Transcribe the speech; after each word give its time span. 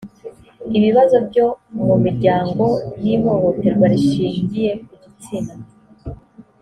ibibazo 0.77 1.17
byo 1.27 1.47
mu 1.85 1.95
miryango 2.05 2.65
n’ 3.01 3.03
ihohoterwa 3.15 3.85
rishingiye 3.93 4.71
ku 4.85 4.93
gitsina 5.03 5.53